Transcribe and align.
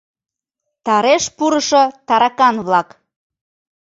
Тареш 0.85 1.23
пурышо 1.37 1.83
таракан-влак! 2.07 2.89